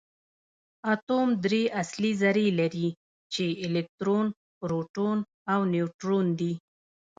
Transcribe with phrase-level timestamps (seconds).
[0.93, 2.87] اتوم درې اصلي ذرې لري
[3.33, 4.25] چې الکترون
[4.59, 5.17] پروټون
[5.53, 6.53] او نیوټرون دي